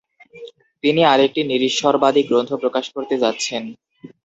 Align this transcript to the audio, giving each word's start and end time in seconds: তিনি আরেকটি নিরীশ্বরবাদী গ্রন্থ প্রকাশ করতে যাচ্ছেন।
তিনি 0.83 1.01
আরেকটি 1.05 1.41
নিরীশ্বরবাদী 1.43 2.21
গ্রন্থ 2.29 2.51
প্রকাশ 2.63 2.85
করতে 2.95 3.15
যাচ্ছেন। 3.23 3.63